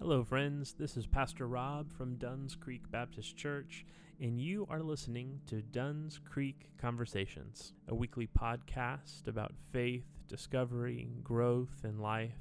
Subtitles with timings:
[0.00, 0.76] Hello, friends.
[0.78, 3.84] This is Pastor Rob from Dunn's Creek Baptist Church,
[4.20, 11.82] and you are listening to Dunn's Creek Conversations, a weekly podcast about faith, discovery, growth,
[11.82, 12.38] and life.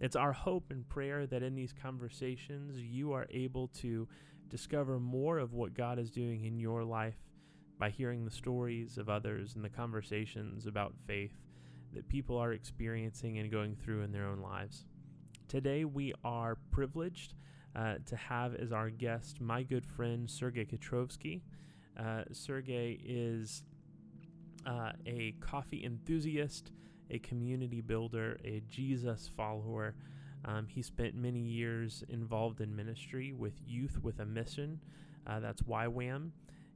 [0.00, 4.08] It's our hope and prayer that in these conversations you are able to
[4.48, 7.22] discover more of what God is doing in your life
[7.78, 11.38] by hearing the stories of others and the conversations about faith
[11.94, 14.86] that people are experiencing and going through in their own lives.
[15.50, 17.34] Today, we are privileged
[17.74, 21.40] uh, to have as our guest my good friend Sergey Katrovsky.
[21.98, 23.64] Uh, Sergey is
[24.64, 26.70] uh, a coffee enthusiast,
[27.10, 29.96] a community builder, a Jesus follower.
[30.44, 34.78] Um, he spent many years involved in ministry with Youth with a Mission.
[35.26, 36.30] Uh, that's YWAM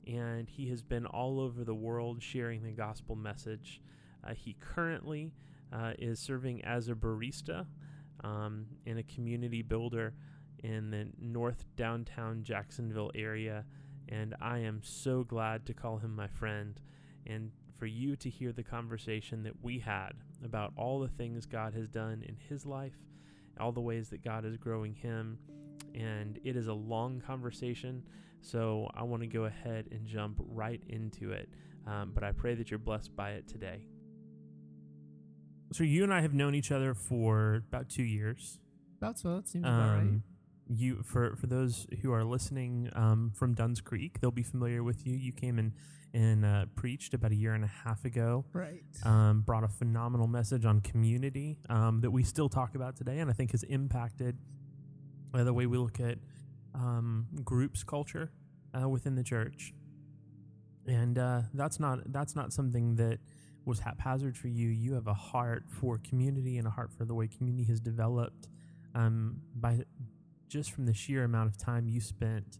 [0.08, 3.80] and he has been all over the world sharing the gospel message.
[4.28, 5.30] Uh, he currently
[5.72, 7.66] uh, is serving as a barista
[8.24, 10.14] um, in a community builder
[10.64, 13.64] in the north downtown Jacksonville area,
[14.08, 16.80] and I am so glad to call him my friend
[17.26, 20.12] and for you to hear the conversation that we had
[20.44, 22.96] about all the things God has done in his life,
[23.60, 25.38] all the ways that God is growing him.
[25.94, 28.02] And it is a long conversation.
[28.40, 31.48] So I want to go ahead and jump right into it.
[31.86, 33.86] Um, but I pray that you're blessed by it today.
[35.74, 38.60] So you and I have known each other for about two years.
[38.98, 39.98] About so, that seems about right.
[40.02, 40.22] Um,
[40.68, 45.04] you for for those who are listening um, from Dunn's Creek, they'll be familiar with
[45.04, 45.16] you.
[45.16, 45.72] You came in
[46.12, 48.44] and uh, preached about a year and a half ago.
[48.52, 48.84] Right.
[49.02, 53.28] Um, brought a phenomenal message on community um, that we still talk about today, and
[53.28, 54.38] I think has impacted
[55.34, 56.18] uh, the way we look at
[56.72, 58.30] um, groups culture
[58.80, 59.74] uh, within the church.
[60.86, 63.18] And uh, that's not that's not something that
[63.64, 64.68] was haphazard for you.
[64.68, 68.48] You have a heart for community and a heart for the way community has developed
[68.94, 69.80] um, by
[70.48, 72.58] just from the sheer amount of time you spent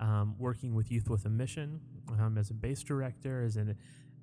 [0.00, 1.80] um, working with Youth with a Mission
[2.20, 3.76] um, as a base director, as an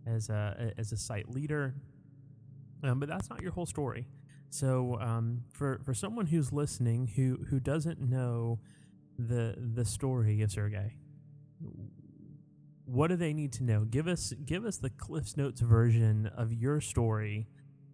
[0.06, 1.76] as a as a site leader.
[2.84, 4.08] Um, but that's not your whole story.
[4.50, 8.60] So um, for for someone who's listening who who doesn't know
[9.18, 10.96] the the story of Sergey,
[12.92, 13.86] what do they need to know?
[13.86, 17.48] Give us give us the Cliff's Notes version of your story.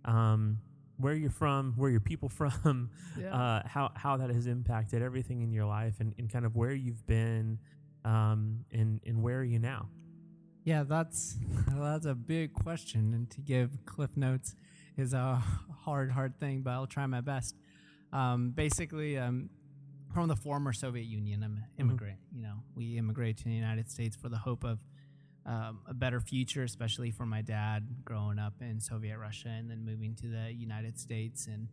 [0.06, 0.60] Um,
[1.00, 3.34] where you're from, where your people from, Yeah.
[3.36, 6.74] uh, how how that has impacted everything in your life, and, and kind of where
[6.74, 7.60] you've been,
[8.04, 9.90] um, and and where are you now?
[10.64, 11.38] yeah, that's
[11.72, 14.56] that's a big question, and to give cliff notes
[14.98, 15.36] is a
[15.86, 17.56] hard, hard thing, but I'll try my best.
[18.12, 19.50] Um, basically, um,
[20.14, 22.20] from the former Soviet Union, I'm an immigrant.
[22.34, 24.80] You know, we immigrated to the United States for the hope of
[25.46, 29.86] um, a better future, especially for my dad growing up in Soviet Russia and then
[29.86, 31.70] moving to the United States and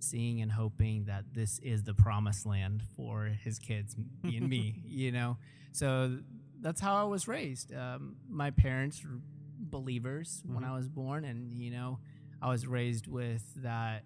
[0.00, 4.80] seeing and hoping that this is the promised land for his kids, me and me,
[4.86, 5.36] you know.
[5.72, 6.18] So
[6.60, 7.74] that's how I was raised.
[7.74, 9.20] Um, my parents were
[9.60, 10.68] believers when Mhm.
[10.68, 11.98] I was born, and you know,
[12.40, 14.04] I was raised with that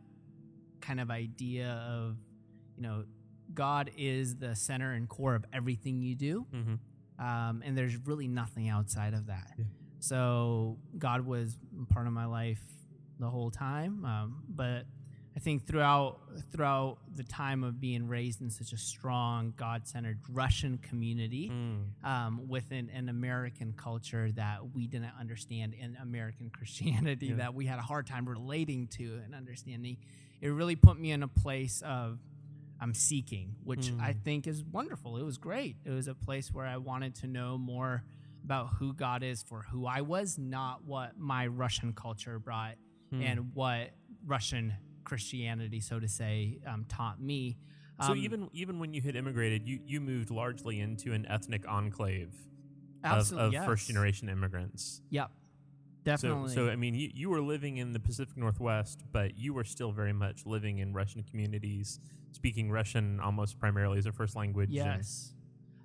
[0.80, 2.16] kind of idea of,
[2.76, 3.04] you know,
[3.54, 7.24] God is the center and core of everything you do Mm-hmm.
[7.24, 9.52] um, and there's really nothing outside of that.
[9.58, 9.64] Yeah.
[10.00, 11.56] So God was
[11.90, 12.62] part of my life
[13.20, 14.84] the whole time, um, but
[15.34, 16.18] I think throughout
[16.50, 22.04] throughout the time of being raised in such a strong God-centered Russian community Mm.
[22.04, 27.36] um, within an American culture that we didn't understand in American Christianity Yeah.
[27.36, 29.96] that we had a hard time relating to and understanding,
[30.40, 32.18] it really put me in a place of
[32.82, 34.24] I'm seeking, which I Mm.
[34.24, 35.16] think is wonderful.
[35.16, 35.76] It was great.
[35.84, 38.02] It was a place where I wanted to know more
[38.44, 42.76] about who God is for who I was, not what my Russian culture brought
[43.12, 43.22] Mm.
[43.22, 43.90] and what
[44.26, 47.56] Russian Christianity, so to say, um, taught me.
[48.00, 51.64] So Um, even even when you had immigrated, you, you moved largely into an ethnic
[51.68, 52.34] enclave
[53.04, 55.02] of, of first generation immigrants.
[55.10, 55.41] Yep, So,
[56.04, 56.54] definitely.
[56.54, 59.92] so I mean, you, you were living in the Pacific Northwest, but you were still
[59.92, 62.00] very much living in Russian communities,
[62.32, 64.70] speaking Russian almost primarily as a first language.
[64.70, 65.34] Yes.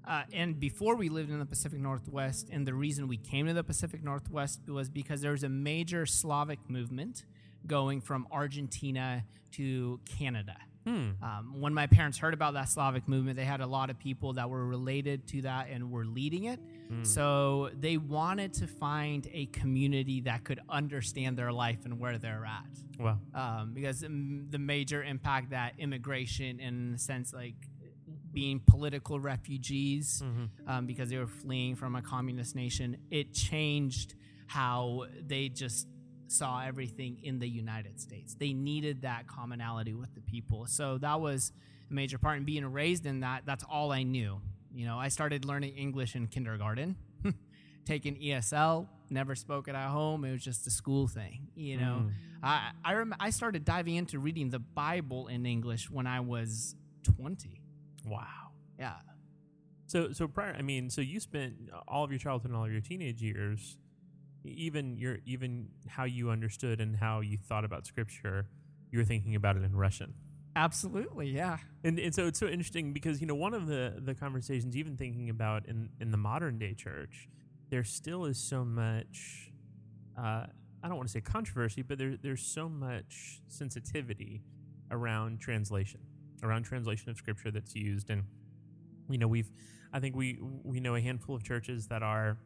[0.08, 3.54] Uh, and before we lived in the Pacific Northwest, and the reason we came to
[3.54, 7.26] the Pacific Northwest was because there was a major Slavic movement
[7.66, 10.56] going from Argentina to Canada.
[10.88, 11.10] Hmm.
[11.22, 14.34] Um, when my parents heard about that Slavic movement, they had a lot of people
[14.34, 16.60] that were related to that and were leading it.
[16.88, 17.04] Hmm.
[17.04, 22.46] So they wanted to find a community that could understand their life and where they're
[22.46, 23.20] at Wow.
[23.34, 27.56] um, because um, the major impact that immigration, in a sense, like
[28.32, 30.50] being political refugees, Mhm.
[30.70, 34.16] um, because they were fleeing from a communist nation, it changed
[34.48, 35.88] how they just
[36.28, 38.36] saw everything in the United States.
[38.36, 40.66] They needed that commonality with the people.
[40.68, 41.52] So that was
[41.90, 42.38] a major part.
[42.38, 44.42] And being raised in that, that's all I knew.
[44.74, 46.96] You know, I started learning English in kindergarten,
[47.86, 50.24] taking ESL, never spoke it at home.
[50.26, 51.48] It was just a school thing.
[51.56, 52.12] You know, Mm.
[52.44, 56.76] I I, rem- I started diving into reading the Bible in English when I was
[57.04, 57.62] 20.
[58.06, 58.52] Wow.
[58.78, 58.94] Yeah.
[59.88, 61.56] So so prior, I mean, so you spent
[61.88, 63.78] all of your childhood and all of your teenage years,
[64.56, 68.48] even your even how you understood and how you thought about scripture,
[68.92, 70.14] you were thinking about it in Russian.
[70.56, 71.30] Absolutely.
[71.30, 71.58] Yeah.
[71.84, 74.98] And, and so it's so interesting because you know one of the the conversations even
[74.98, 77.30] thinking about in in the modern day church
[77.70, 79.52] there still is so much
[80.18, 80.48] uh,
[80.84, 84.42] I don't want to say controversy but there there's so much sensitivity
[84.90, 86.00] around translation
[86.42, 88.24] around translation of scripture that's used and
[89.10, 89.52] you know we've
[89.94, 92.40] I think we we know a handful of churches that are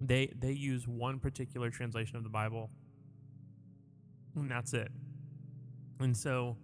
[0.00, 2.70] they they use one particular translation of the Bible
[4.36, 4.90] and that's it
[6.00, 6.56] and so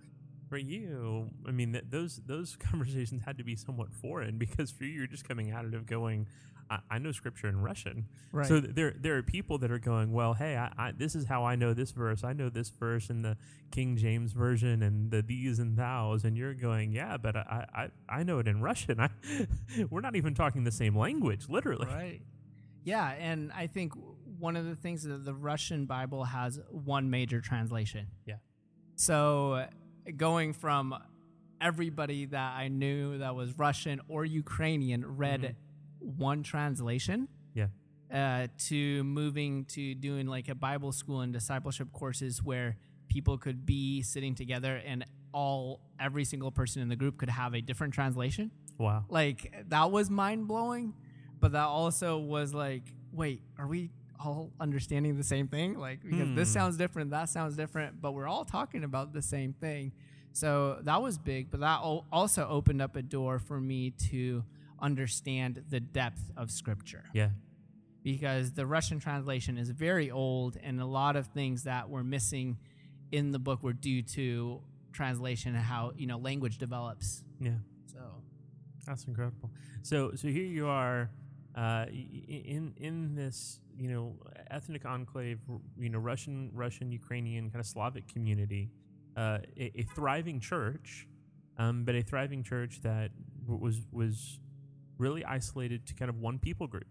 [0.48, 4.84] for you, I mean, th- those those conversations had to be somewhat foreign because for
[4.84, 6.26] you, you're just coming at it of going,
[6.70, 8.06] I, I know scripture in Russian.
[8.32, 8.46] Right.
[8.46, 11.26] So th- there there are people that are going, well, hey, I, I, this is
[11.26, 12.24] how I know this verse.
[12.24, 13.36] I know this verse in the
[13.70, 17.88] King James version and the these and thous, and you're going, yeah, but I I,
[18.08, 19.00] I know it in Russian.
[19.00, 19.10] I,
[19.90, 21.86] we're not even talking the same language, literally.
[21.86, 22.20] Right.
[22.86, 23.92] Yeah, and I think
[24.38, 28.06] one of the things that the Russian Bible has one major translation.
[28.26, 28.36] Yeah.
[28.94, 29.66] So
[30.16, 30.94] going from
[31.60, 35.56] everybody that I knew that was Russian or Ukrainian read
[35.98, 37.28] one translation.
[37.54, 37.68] Yeah.
[38.12, 42.76] Uh, to moving to doing like a Bible school and discipleship courses where
[43.08, 47.52] people could be sitting together and all every single person in the group could have
[47.54, 49.04] a different translation Wow.
[49.08, 50.94] like that was mind blowing,
[51.46, 55.78] but that also was like, wait, are we all understanding the same thing?
[55.78, 56.54] Like because this Hmm.
[56.54, 59.92] sounds different, that sounds different, but we're all talking about the same thing.
[60.32, 61.78] So that was big, but that
[62.12, 64.44] also opened up a door for me to
[64.80, 67.30] understand the depth of scripture Yeah.
[68.02, 72.58] because the Russian translation is very old, and a lot of things that were missing
[73.12, 74.60] in the book were due to
[74.92, 77.22] translation and how you know language develops.
[77.40, 77.58] Yeah.
[77.86, 78.00] So
[78.86, 79.50] That's incredible.
[79.82, 81.10] So so here you are
[81.56, 84.14] uh, in in this you know
[84.50, 85.40] ethnic enclave,
[85.78, 88.70] you know Russian Russian Ukrainian kind of Slavic community,
[89.16, 91.06] uh, a, a thriving church,
[91.56, 93.10] um, but a thriving church that
[93.46, 94.38] was was
[94.98, 96.86] really isolated to kind of one people group.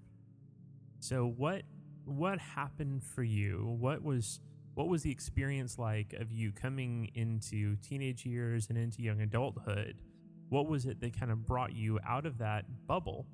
[0.99, 1.61] So what
[2.05, 3.75] what happened for you?
[3.79, 4.39] What was
[4.73, 10.01] what was the experience like of you coming into teenage years and into young adulthood?
[10.49, 13.27] What was it that kind of brought you out of that bubble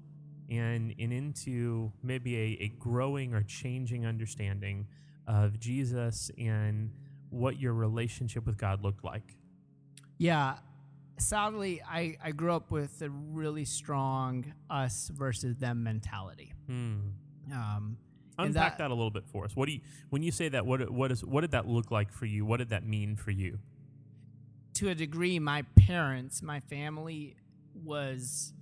[0.52, 4.86] and, and into maybe a, a growing or changing understanding
[5.28, 6.92] of Jesus and
[7.30, 9.36] what your relationship with God looked like?
[10.18, 10.58] Yeah.
[11.18, 16.54] Sadly, I, I grew up with a really strong us versus them mentality.
[16.68, 16.98] Hmm.
[17.52, 17.98] Um,
[18.38, 19.56] Unpack that- that, a little bit for us.
[19.56, 20.66] What do you when you say that?
[20.66, 22.44] What what is what did that look like for you?
[22.46, 23.60] What did that mean for you?
[24.76, 27.36] to a degree, my parents, my family
[27.76, 28.54] was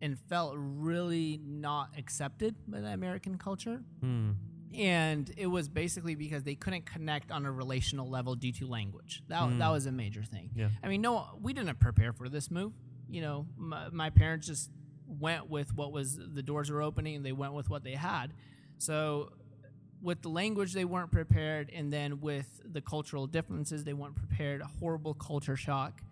[0.00, 3.82] and felt really not accepted by the American culture.
[4.00, 4.32] Hmm.
[4.74, 9.22] And it was basically because they couldn't connect on a relational level due to language.
[9.28, 9.72] That, that Hmm.
[9.72, 10.50] was a major thing.
[10.54, 10.68] Yeah.
[10.82, 12.72] I mean, no, we didn't prepare for this move.
[13.08, 14.70] You know, my, my parents just
[15.06, 18.34] went with what was the doors were opening and they went with what they had.
[18.76, 19.32] So,
[20.00, 21.70] with the language, they weren't prepared.
[21.74, 24.60] And then with the cultural differences, they weren't prepared.
[24.60, 26.02] A horrible culture shock.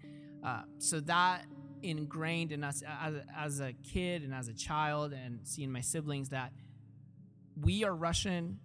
[0.43, 1.45] Uh, so, that
[1.83, 6.31] ingrained in us as, as a kid and as a child, and seeing my siblings
[6.31, 6.53] that
[7.61, 8.59] we are Russian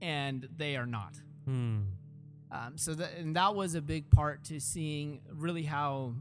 [0.00, 1.16] and they are not.
[1.44, 1.80] Hmm.
[2.50, 6.14] Um, so that and that was a big part to seeing really how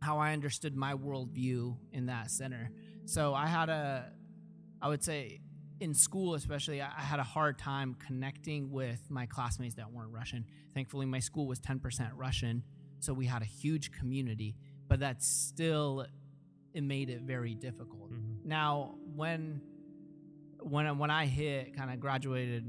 [0.00, 2.70] how I understood my worldview in that center.
[3.06, 4.12] So I had a,
[4.80, 5.40] I would say,
[5.80, 10.12] in school especially, I I had a hard time connecting with my classmates that weren't
[10.12, 10.44] Russian.
[10.74, 12.62] Thankfully, my school was ten percent Russian,
[13.00, 14.54] so we had a huge community.
[14.88, 16.06] But that still,
[16.72, 18.10] it made it very difficult.
[18.12, 18.44] Mhm.
[18.44, 19.60] Now, when
[20.60, 22.64] when I, when I hit kind of graduated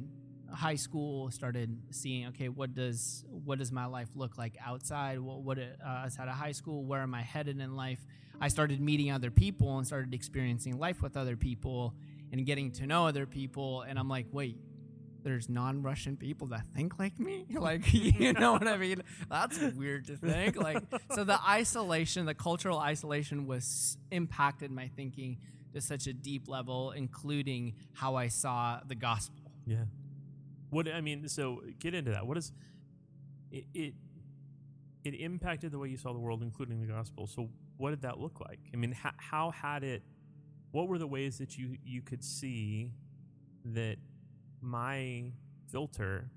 [0.52, 5.20] high school, started seeing okay, what does what does my life look like outside?
[5.20, 6.84] What what it, uh, outside of high school?
[6.86, 8.00] Where am I headed in life?
[8.42, 11.94] I started meeting other people and started experiencing life with other people
[12.32, 13.82] and getting to know other people.
[13.82, 14.58] And I'm like, wait,
[15.24, 17.46] there's non-Russian people that think like me.
[17.60, 19.04] Like, you know what I mean?
[19.30, 20.56] That's weird to think.
[20.56, 20.82] Like,
[21.14, 25.38] so the isolation, the cultural isolation, was impacted my thinking
[25.74, 29.52] to such a deep level, including how I saw the gospel.
[29.66, 29.84] Yeah.
[30.70, 32.26] What I mean, so get into that.
[32.26, 32.52] What is
[33.52, 33.66] it?
[33.74, 33.94] It,
[35.04, 37.28] it impacted the way you saw the world, including the gospel.
[37.28, 38.60] So, what did that look like?
[38.74, 40.04] I mean, how, how had it?
[40.72, 42.94] What were the ways that you you could see
[43.66, 43.98] that
[44.62, 45.32] my
[45.72, 46.32] filter,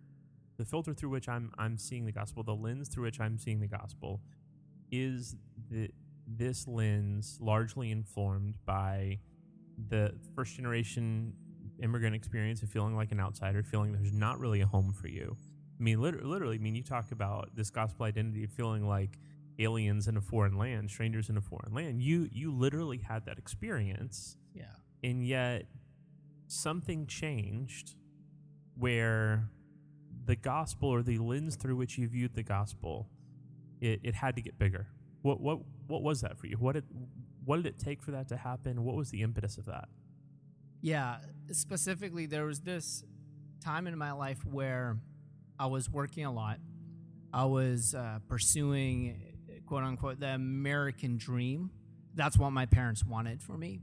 [0.59, 3.61] the filter through which I'm I'm seeing the gospel, the lens through which I'm seeing
[3.61, 4.21] the gospel,
[4.91, 5.37] is
[5.71, 5.91] the
[6.27, 9.19] this lens largely informed by
[9.89, 11.33] the first generation
[11.83, 15.37] immigrant experience of feeling like an outsider, feeling there's not really a home for you.
[15.81, 19.19] I mean, literally, literally, I mean, you talk about this gospel identity of feeling like
[19.59, 22.03] aliens in a foreign land, strangers in a foreign land.
[22.03, 24.67] You you literally had that experience, Yeah.
[25.03, 25.67] and yet
[26.47, 27.97] something changed
[28.77, 29.49] where
[30.25, 33.09] the gospel or the lens through which you viewed the gospel,
[33.81, 34.87] it, it had to get bigger.
[35.23, 36.57] What what what was that for you?
[36.57, 36.85] What did
[37.45, 38.85] what did it take for that to happen?
[38.85, 39.89] What was the impetus of that?
[40.81, 41.19] Yeah,
[41.53, 43.05] specifically, there was this
[43.63, 44.99] time in my life where
[45.59, 46.59] I was working a lot.
[47.33, 51.71] I was uh, pursuing, quote unquote, the American dream.
[52.15, 53.81] That's what my parents wanted for me.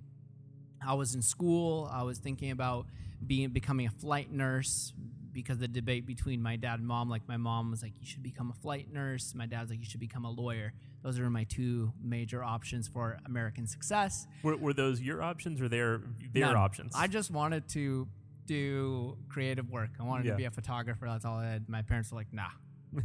[0.86, 1.90] I was in school.
[1.92, 2.86] I was thinking about
[3.26, 4.94] being becoming a flight nurse
[5.32, 8.24] because the debate between my dad and mom, like my mom was like, "You should
[8.24, 11.44] become a flight nurse." My dad's like, "You should become a lawyer." Those are my
[11.46, 14.28] two major options for American success.
[14.44, 16.02] Were, were those your options or their
[16.34, 16.94] their options?
[16.96, 18.08] I just wanted to
[18.46, 19.92] do creative work.
[20.00, 20.32] I wanted Yeah.
[20.32, 21.06] to be a photographer.
[21.08, 21.70] That's all I had.
[21.70, 22.50] My parents were like, nah,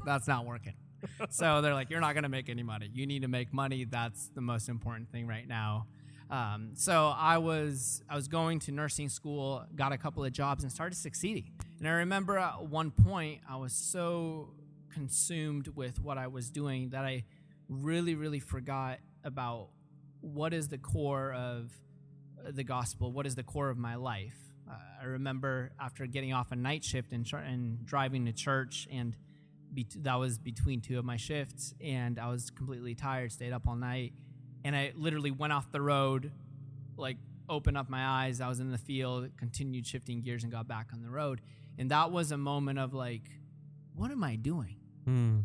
[0.06, 0.72] that's not working.
[1.30, 2.88] so they're like, you're not going to make any money.
[2.92, 3.84] You need to make money.
[3.84, 5.86] That's the most important thing right now.
[6.30, 10.62] Um, so I was I was going to nursing school, got a couple of jobs,
[10.62, 11.50] and started succeeding.
[11.78, 14.54] And I remember at one point I was so
[14.92, 17.24] consumed with what I was doing that I
[17.68, 19.68] really really forgot about
[20.20, 21.72] what is the core of
[22.44, 24.38] uh, the gospel, what is the core of my life.
[24.68, 29.14] Uh, I remember after getting off a night shift and, and driving to church, and
[29.72, 33.68] be- that was between two of my shifts, and I was completely tired, stayed up
[33.68, 34.14] all night,
[34.64, 36.32] and I literally went off the road,
[36.96, 37.16] like
[37.48, 38.40] opened up my eyes.
[38.40, 41.40] I was in the field, continued shifting gears, and got back on the road.
[41.78, 43.28] And that was a moment of like,
[43.94, 44.76] what am I doing?
[45.04, 45.40] Hmm.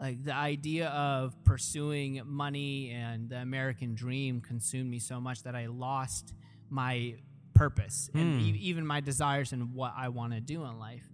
[0.00, 5.54] like the idea of pursuing money and the American dream consumed me so much that
[5.54, 6.34] I lost
[6.68, 7.14] my
[7.54, 8.46] purpose and Hmm.
[8.46, 11.08] e- even my desires and what I want to do in life.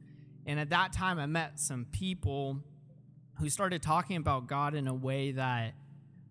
[0.47, 2.63] And at that time, I met some people
[3.39, 5.75] who started talking about God in a way that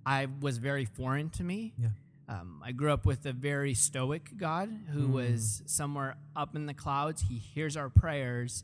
[0.06, 1.74] I was very foreign to me.
[1.78, 1.90] Yeah.
[2.28, 5.14] Um, I grew up with a very stoic God who Hmm.
[5.14, 7.24] was somewhere up in the clouds.
[7.24, 8.64] He hears our prayers,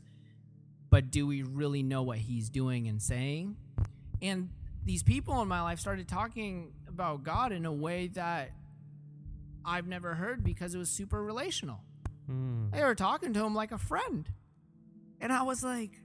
[0.88, 3.56] but do we really know what he's doing and saying?
[4.22, 4.50] And
[4.84, 8.52] these people in my life started talking about God in a way that
[9.64, 11.80] I've never heard because it was super relational.
[12.26, 12.70] Hmm.
[12.70, 14.28] They were talking to him like a friend.
[15.20, 16.02] And I was like,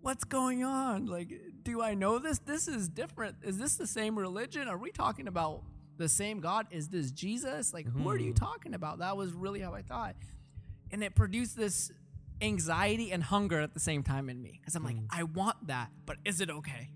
[0.00, 1.06] what's going on?
[1.06, 1.30] Like,
[1.64, 2.38] do I know this?
[2.38, 3.36] This is different.
[3.42, 4.68] Is this the same religion?
[4.68, 5.62] Are we talking about
[5.96, 6.66] the same God?
[6.70, 7.72] Is this Jesus?
[7.72, 8.36] Like, who are you Mhm.
[8.36, 8.98] talking about?
[8.98, 10.16] That was really how I thought.
[10.90, 11.90] And it produced this
[12.40, 14.58] anxiety and hunger at the same time in me.
[14.60, 15.06] Because I'm like, Mm.
[15.10, 16.90] I want that, but is it okay?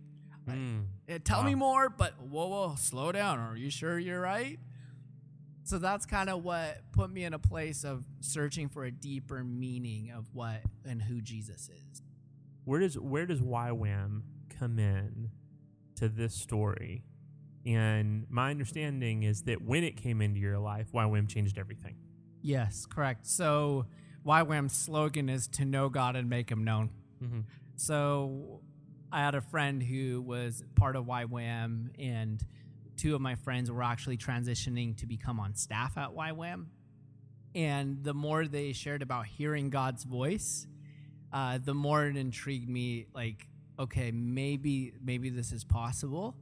[0.46, 0.80] Hmm.
[1.08, 3.38] Uh, Tell me more, but whoa, whoa, slow down.
[3.38, 4.58] Are you sure you're right?
[5.64, 9.44] So that's kind of what put me in a place of searching for a deeper
[9.44, 12.02] meaning of what and who Jesus is.
[12.64, 14.22] Where does where does YWAM
[14.58, 15.30] come in
[15.96, 17.04] to this story?
[17.66, 21.96] And my understanding is that when it came into your life, YWAM changed everything.
[22.40, 23.26] Yes, correct.
[23.26, 23.86] So
[24.24, 26.90] YWAM's slogan is to know God and make him known.
[27.22, 27.40] Mm-hmm.
[27.76, 28.60] So
[29.12, 32.42] I had a friend who was part of YWAM, and
[32.96, 36.66] two of my friends were actually transitioning to become on staff at YWAM.
[37.54, 40.66] And the more they shared about hearing God's voice,
[41.32, 43.06] uh, the more it intrigued me.
[43.14, 43.47] Like,
[43.78, 46.34] okay, maybe maybe this is possible,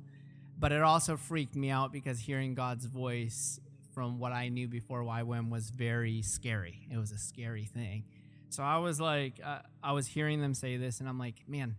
[0.58, 3.60] but it also freaked me out because hearing God's voice
[3.94, 6.86] from what I knew before YWAM was very scary.
[6.90, 8.04] It was a scary thing.
[8.50, 11.76] So I was like, uh, I was hearing them say this, and I'm like, man.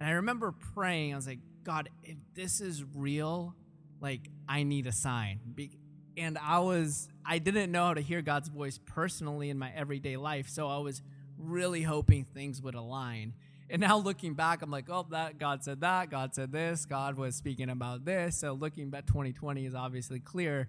[0.00, 1.12] And I remember praying.
[1.12, 3.54] I was like, God, if this is real,
[4.00, 5.40] like I need a sign.
[5.54, 5.78] Be-
[6.16, 10.16] and I was, I didn't know how to hear God's voice personally in my everyday
[10.16, 11.02] life, so I was
[11.38, 13.34] really hoping things would align.
[13.70, 17.16] And now looking back, I'm like, oh, that God said that, God said this, God
[17.16, 18.36] was speaking about this.
[18.36, 20.68] So looking back, 2020 is obviously clear.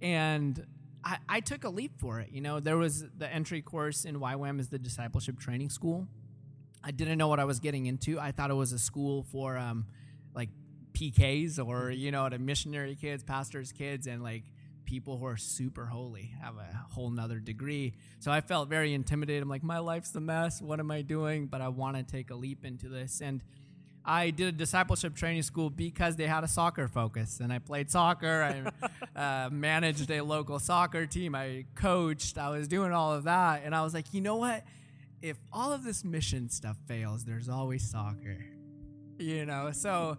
[0.00, 0.64] And
[1.04, 2.30] I, I took a leap for it.
[2.30, 6.06] You know, there was the entry course in YWAM is the discipleship training school.
[6.82, 8.20] I didn't know what I was getting into.
[8.20, 9.86] I thought it was a school for um,
[10.34, 10.50] like
[10.92, 14.44] PKs or you know, the missionary kids, pastors' kids, and like
[14.88, 17.92] people who are super holy, have a whole nother degree.
[18.20, 19.42] So I felt very intimidated.
[19.42, 20.62] I'm like, my life's a mess.
[20.62, 21.46] What am I doing?
[21.46, 23.20] But I want to take a leap into this.
[23.20, 23.42] And
[24.02, 27.90] I did a discipleship training school because they had a soccer focus, and I played
[27.90, 28.72] soccer.
[29.14, 29.14] I
[29.46, 31.34] uh, managed a local soccer team.
[31.34, 32.38] I coached.
[32.38, 34.64] I was doing all of that, and I was like, you know what?
[35.20, 38.38] If all of this mission stuff fails, there's always soccer.
[39.18, 40.16] You know, so.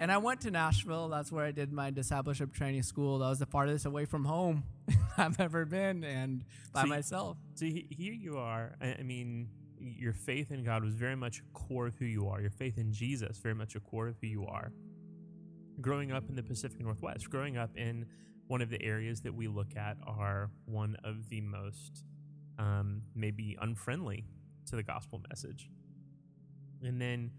[0.00, 1.08] And I went to Nashville.
[1.08, 3.18] That's where I did my discipleship training school.
[3.18, 4.64] That was the farthest away from home
[5.18, 6.42] I've ever been, and
[6.72, 7.36] by So you- myself.
[7.54, 8.74] So here you are.
[8.80, 12.28] I, I mean, your faith in God was very much a core of who you
[12.28, 12.40] are.
[12.40, 14.72] Your faith in Jesus very much a core of who you are.
[15.82, 18.06] Growing up in the Pacific Northwest, growing up in
[18.48, 22.04] one of the areas that we look at are one of the most
[22.58, 24.24] um, maybe unfriendly
[24.66, 25.68] to the gospel message.
[26.82, 27.30] And then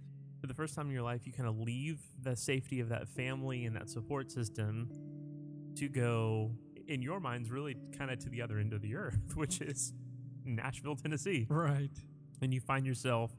[0.42, 3.08] for the first time in your life, you kind of leave the safety of that
[3.08, 4.90] family and that support system
[5.76, 6.52] to go,
[6.88, 9.94] in your minds, really kind of to the other end of the earth, which is
[10.44, 11.46] Nashville, Tennessee.
[11.48, 11.92] Right.
[12.42, 13.32] And you find yourself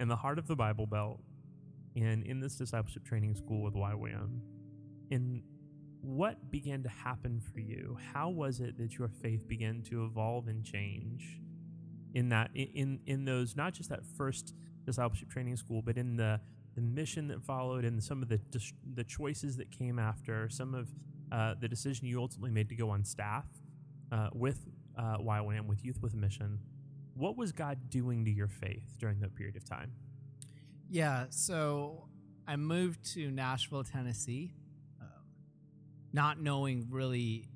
[0.00, 1.20] in the heart of the Bible Belt
[1.94, 4.40] and in this discipleship training school with YWAM.
[5.12, 5.42] And
[6.00, 7.96] what began to happen for you?
[8.12, 11.40] How was it that your faith began to evolve and change
[12.14, 14.54] in that in in, in those not just that first
[14.88, 16.40] discipleship training school, but in the
[16.74, 18.40] the mission that followed and some of the
[18.94, 20.88] the choices that came after, some of
[21.30, 23.44] uh, the decision you ultimately made to go on staff
[24.12, 24.66] uh, with
[24.98, 26.58] uh, YWAM, with Youth with a Mission.
[27.14, 29.92] What was God doing to your faith during that period of time?
[30.88, 32.08] Yeah, so
[32.46, 34.54] I moved to Nashville, Tennessee,
[35.00, 35.08] um,
[36.12, 37.48] not knowing really,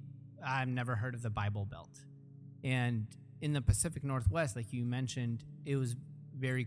[0.45, 1.97] I've never heard of the Bible Belt.
[2.62, 3.07] And
[3.41, 5.97] in the Pacific Northwest, like you mentioned, it was
[6.37, 6.67] very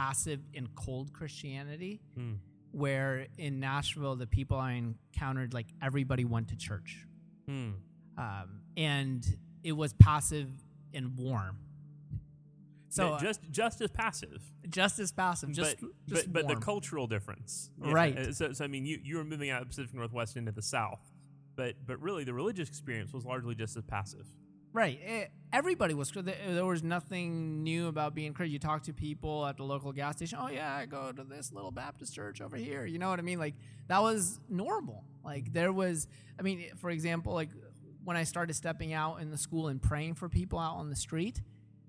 [0.00, 2.34] passive and cold Christianity, Hmm.
[2.72, 7.06] where in Nashville, the people I encountered, like everybody went to church.
[7.46, 7.70] Hmm.
[8.16, 9.26] Um, and
[9.62, 10.48] it was passive
[10.94, 11.58] and warm.
[12.88, 16.54] So Yeah, uh, just just as passive, just as passive, just, but just but, but
[16.54, 18.16] the cultural difference, Right.
[18.18, 20.50] uh, So, so I mean, you you were moving out of the Pacific Northwest into
[20.50, 21.00] the South,
[21.56, 24.26] but but really the religious experience was largely just as passive.
[24.72, 25.00] Right.
[25.04, 26.12] Eh, everybody was.
[26.12, 28.52] There was nothing new about being crazy.
[28.52, 30.38] You talk to people at the local gas station.
[30.40, 32.86] Oh yeah, I go to this little Baptist church over here.
[32.86, 33.38] You know what I mean?
[33.38, 33.54] Like
[33.88, 35.04] that was normal.
[35.24, 36.06] Like there was.
[36.38, 37.50] I mean, for example, like
[38.04, 40.96] when I started stepping out in the school and praying for people out on the
[40.96, 41.42] street.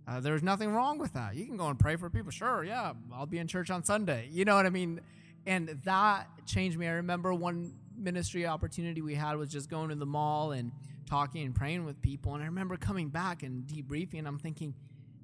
[0.08, 1.36] Uh, there was nothing wrong with that.
[1.36, 2.32] You can go and pray for people.
[2.32, 4.28] Sure, yeah, I'll be in church on Sunday.
[4.32, 5.00] You know what I mean?
[5.46, 6.88] And that changed me.
[6.88, 10.72] I remember one ministry opportunity we had was just going to the mall and
[11.08, 12.34] talking and praying with people.
[12.34, 14.74] And I remember coming back and debriefing, and I'm thinking,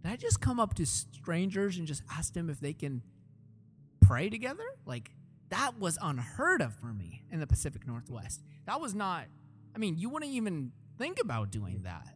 [0.04, 3.02] did I just come up to strangers and just ask them if they can
[4.02, 4.66] pray together?
[4.86, 5.12] Like,
[5.50, 8.44] that was unheard of for me in the Pacific Northwest.
[8.66, 9.26] That was not,
[9.76, 12.08] I mean, you wouldn't even think about doing that.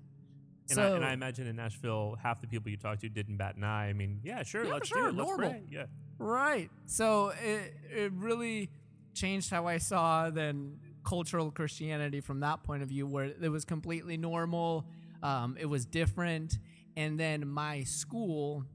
[0.69, 3.55] And, I, and I imagine in Nashville, half the people you talked to didn't bat
[3.57, 3.87] an eye.
[3.87, 5.15] I mean, yeah, sure, Yeah, let's sure, do it.
[5.15, 5.49] Let's normal.
[5.49, 5.63] pray.
[5.69, 5.85] Yeah.
[6.17, 6.69] Right.
[6.85, 8.69] So it it really
[9.13, 13.65] changed how I saw then cultural Christianity from that point of view, where it was
[13.65, 14.85] completely normal.
[15.23, 16.57] Um, it was different,
[16.95, 18.65] and then my school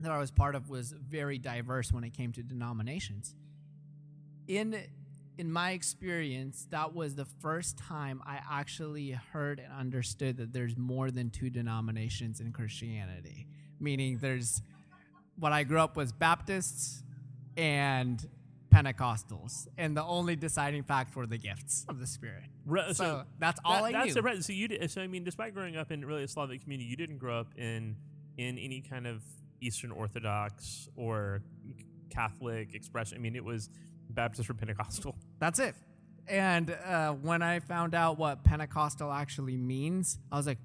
[0.00, 3.34] that I was part of was very diverse when it came to denominations.
[4.46, 4.76] In
[5.36, 10.76] in my experience, that was the first time I actually heard and understood that there's
[10.76, 13.48] more than two denominations in Christianity.
[13.80, 14.62] Meaning, there's
[15.36, 17.02] what I grew up was Baptists
[17.56, 18.24] and
[18.74, 22.44] Pentecostals, and the only deciding fact were the gifts of the Spirit.
[22.66, 24.12] Re- So, that's all that- I that's knew.
[24.12, 24.42] surprising.
[24.42, 24.90] So you did.
[24.90, 27.48] So I mean, despite growing up in really a Slavic community, you didn't grow up
[27.56, 27.96] in
[28.36, 29.22] in any kind of
[29.60, 31.42] Eastern Orthodox or
[32.10, 33.16] Catholic expression.
[33.16, 33.70] I mean, it was
[34.10, 35.16] Baptist or Pentecostal.
[35.38, 35.74] That's it.
[36.26, 40.58] And uh, when I found out what Pentecostal actually means, I was like,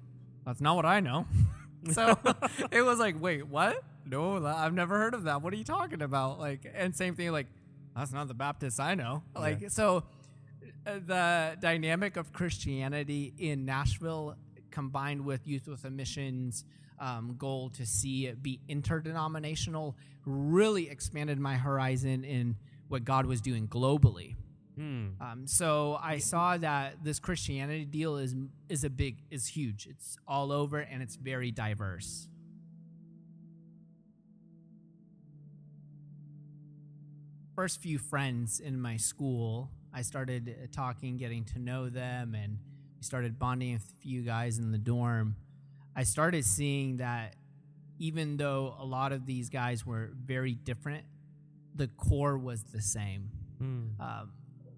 [0.46, 1.26] that's not what I know.
[1.92, 2.16] so
[2.72, 3.82] it was like, wait, what?
[4.06, 5.42] No, I've never heard of that.
[5.42, 6.38] What are you talking about?
[6.38, 7.46] Like, and same thing, like,
[7.96, 9.22] that's not the Baptist I know.
[9.34, 10.04] Like, so
[10.86, 14.36] uh, the dynamic of Christianity in Nashville
[14.70, 16.64] combined with Youth with a Missions
[16.98, 22.56] um, goal to see it be interdenominational really expanded my horizon in
[22.88, 24.36] what God was doing globally.
[24.76, 25.08] Hmm.
[25.20, 28.34] Um, so I saw that this Christianity deal is
[28.68, 29.86] is a big is huge.
[29.86, 32.28] It's all over and it's very diverse.
[37.60, 42.56] First few friends in my school, I started uh, talking, getting to know them, and
[42.96, 45.36] we started bonding with a few guys in the dorm.
[45.94, 47.36] I started seeing that
[47.98, 51.04] even though a lot of these guys were very different,
[51.74, 53.88] the core was the same Hmm.
[54.00, 54.32] um,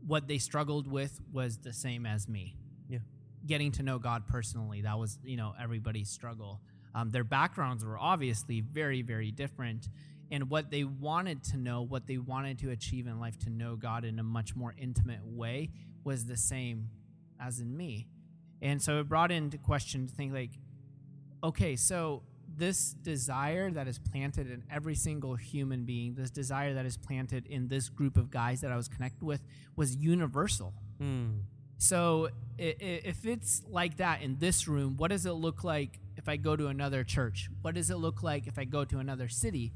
[0.05, 2.57] what they struggled with was the same as me.
[2.89, 2.99] Yeah.
[3.47, 4.81] getting to know God personally.
[4.83, 6.61] That was, you know, everybody's struggle.
[6.97, 9.89] Um, their backgrounds were obviously very, very different.
[10.33, 13.77] And what they wanted to know, what they wanted to achieve in life to know
[13.77, 15.71] God in a much more intimate way
[16.05, 16.89] was the same
[17.39, 18.09] as in me.
[18.63, 20.53] And so it brought into question to think like,
[21.45, 22.23] okay, so
[22.57, 27.47] this desire that is planted in every single human being, this desire that is planted
[27.47, 29.43] in this group of guys that I was connected with,
[29.77, 30.73] was universal.
[30.99, 31.41] Mm.
[31.77, 36.37] So if it's like that in this room, what does it look like if I
[36.37, 37.51] go to another church?
[37.61, 39.73] What does it look like if I go to another city?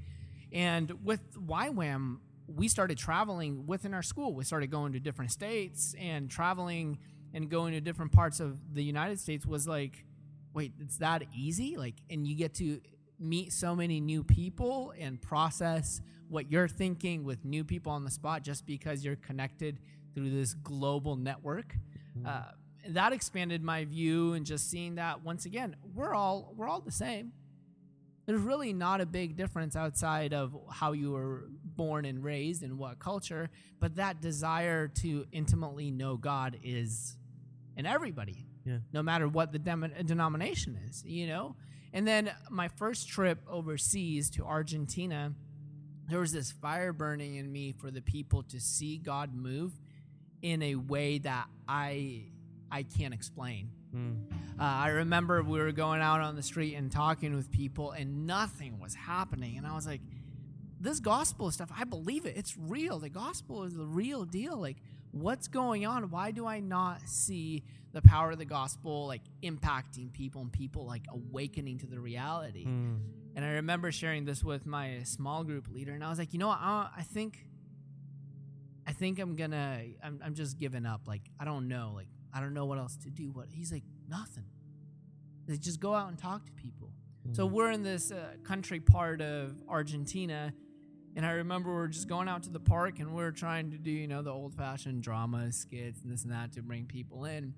[0.52, 4.32] And with YWAM, we started traveling within our school.
[4.34, 6.98] We started going to different states and traveling
[7.34, 10.04] and going to different parts of the United States was like,
[10.54, 11.76] wait, it's that easy?
[11.76, 12.80] Like, and you get to
[13.18, 18.10] meet so many new people and process what you're thinking with new people on the
[18.10, 19.78] spot just because you're connected
[20.14, 21.76] through this global network.
[22.16, 22.26] Mm-hmm.
[22.26, 22.52] Uh,
[22.88, 26.92] that expanded my view and just seeing that once again we're all we're all the
[26.92, 27.32] same
[28.26, 32.78] there's really not a big difference outside of how you were born and raised and
[32.78, 37.16] what culture but that desire to intimately know god is
[37.76, 38.78] in everybody yeah.
[38.92, 41.56] no matter what the dem- denomination is you know
[41.92, 45.32] and then my first trip overseas to argentina
[46.08, 49.72] there was this fire burning in me for the people to see god move
[50.42, 52.26] in a way that I
[52.70, 53.70] I can't explain.
[53.96, 54.16] Mm.
[54.58, 58.26] Uh, I remember we were going out on the street and talking with people, and
[58.26, 59.58] nothing was happening.
[59.58, 60.00] And I was like,
[60.80, 62.36] "This gospel stuff, I believe it.
[62.36, 62.98] It's real.
[62.98, 64.56] The gospel is the real deal.
[64.56, 64.76] Like,
[65.12, 66.10] what's going on?
[66.10, 70.84] Why do I not see the power of the gospel like impacting people and people
[70.86, 73.00] like awakening to the reality?" Mm.
[73.34, 76.38] And I remember sharing this with my small group leader, and I was like, "You
[76.38, 76.60] know what?
[76.60, 77.46] I, I think."
[78.88, 81.08] I think I'm gonna I'm I'm just giving up.
[81.08, 81.92] Like I don't know.
[81.96, 83.30] Like I don't know what else to do.
[83.30, 84.44] What he's like nothing.
[85.46, 86.90] They just go out and talk to people.
[87.22, 87.34] Mm-hmm.
[87.34, 90.52] So we're in this uh, country part of Argentina,
[91.14, 93.90] and I remember we're just going out to the park and we're trying to do
[93.90, 97.54] you know the old fashioned drama skits and this and that to bring people in.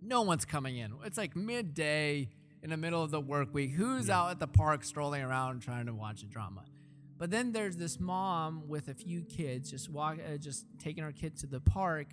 [0.00, 0.94] No one's coming in.
[1.04, 2.30] It's like midday
[2.62, 3.72] in the middle of the work week.
[3.72, 4.20] Who's yeah.
[4.20, 6.64] out at the park strolling around trying to watch a drama?
[7.18, 11.12] But then there's this mom with a few kids just walk, uh, just taking her
[11.12, 12.06] kid to the park.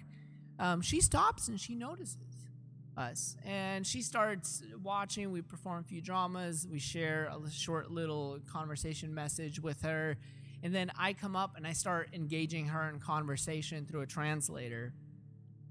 [0.60, 2.18] Um, she stops and she notices
[2.98, 5.32] us, and she starts watching.
[5.32, 6.68] We perform a few dramas.
[6.70, 10.18] We share a short little conversation message with her,
[10.64, 14.94] and then I come up and I start engaging her in conversation through a translator.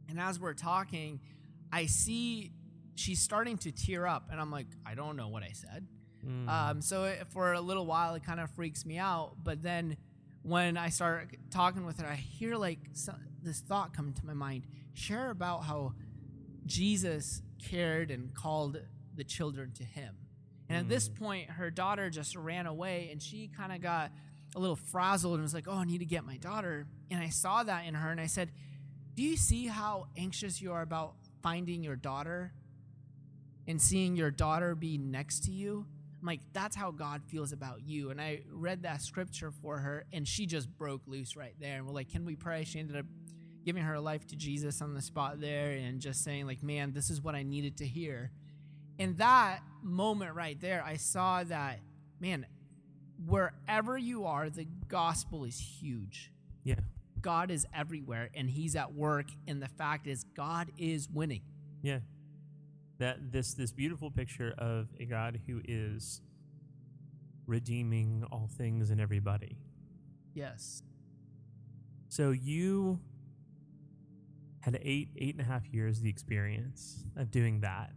[0.09, 1.20] And as we're talking,
[1.73, 2.53] I see
[2.94, 5.87] she's starting to tear up, and I'm like, I don't know what I said.
[6.27, 6.49] Mm.
[6.49, 9.37] Um, so it, for a little while, it kind of freaks me out.
[9.42, 9.97] But then
[10.42, 12.81] when I start talking with her, I hear like
[13.44, 15.92] this thought come to my mind share about how
[16.66, 18.80] Jesus cared and called
[19.14, 20.14] the children to him.
[20.68, 21.18] And at this mm.
[21.18, 24.12] point, her daughter just ran away and she kind of got
[24.57, 26.87] a little frazzled and was like, Oh, I need to get my daughter.
[27.11, 28.50] And I saw that in her and I said,
[29.14, 32.52] Do you see how anxious you are about finding your daughter
[33.66, 35.87] and seeing your daughter be next to you?
[36.24, 38.09] I'm like, that's how God feels about you.
[38.09, 41.76] And I read that scripture for her, and she just broke loose right there.
[41.76, 42.64] And we're like, can we pray?
[42.64, 43.04] She ended up
[43.64, 47.11] giving her life to Jesus on the spot there and just saying, like, man, this
[47.11, 48.31] is what I needed to hear.
[48.98, 51.81] In that moment right there, I saw that,
[52.20, 52.46] man,
[53.27, 56.31] wherever you are, the gospel is huge.
[56.62, 56.81] Yeah.
[57.20, 59.27] God is everywhere and he's at work.
[59.48, 61.42] And the fact is, God is winning.
[61.83, 62.00] Yeah
[62.98, 66.20] that this this beautiful picture of a God who is
[67.46, 69.59] redeeming all things and everybody.
[70.35, 70.83] Yes.
[72.09, 73.00] So you
[74.64, 77.90] had eight eight and a half years the experience of doing that.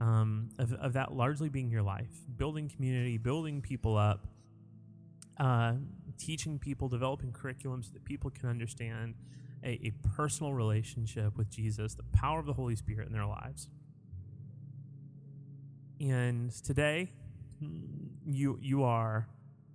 [0.00, 4.28] Um, of, of that largely being your life, building community, building people up,
[5.40, 5.72] uh,
[6.16, 9.16] teaching people, developing curriculums so that people can understand
[9.64, 13.68] a, a personal relationship with Jesus, the power of the Holy Spirit in their lives.
[16.00, 17.10] And today,
[18.24, 19.26] you you are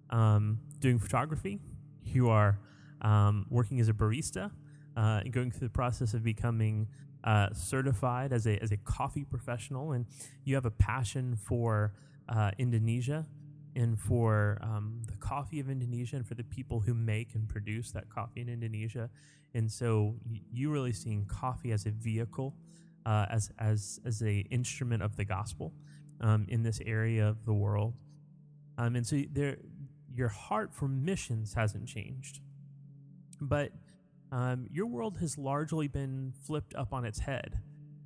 [0.10, 1.60] um, doing photography.
[2.06, 2.60] You are
[3.02, 4.52] um, working as a barista,
[4.96, 6.88] uh, going through the process of becoming
[7.24, 10.06] uh, certified as a as a coffee professional, and
[10.44, 11.94] you have a passion for
[12.30, 13.26] uh, Indonesia
[13.76, 17.92] and for um, the coffee of Indonesia and for the people who make and produce
[17.92, 19.10] that coffee in Indonesia.
[19.56, 20.16] And so
[20.52, 22.56] you really seeing coffee as a vehicle,
[23.06, 25.74] uh, as as as a instrument of the gospel
[26.22, 27.94] um, in this area of the world.
[28.78, 29.58] Um, and so there,
[30.14, 32.40] your heart for missions hasn't changed.
[33.40, 33.72] But
[34.36, 37.52] um, your world has largely been flipped up on its head.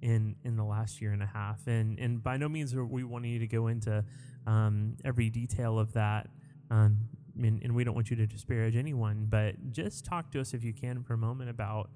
[0.02, 1.66] in in the last year and a half.
[1.68, 4.04] And and by no means are we wanting you to go into
[4.46, 6.30] um, every detail of that.
[6.70, 7.10] Um,
[7.42, 10.64] and, and we don't want you to disparage anyone, but just talk to us if
[10.64, 11.90] you can for a moment about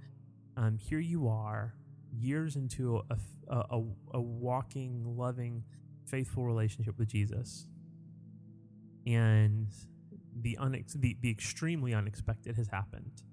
[0.58, 1.76] um, here you are,
[2.12, 3.18] years into a,
[3.50, 3.84] a, a,
[4.16, 5.64] a walking, loving,
[6.06, 7.66] faithful relationship with Jesus,
[9.08, 9.68] and
[10.42, 13.24] the, unex- the the extremely unexpected has happened.